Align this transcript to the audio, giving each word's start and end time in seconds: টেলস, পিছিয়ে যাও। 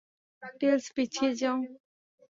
টেলস, 0.59 0.85
পিছিয়ে 0.95 1.31
যাও। 1.35 1.57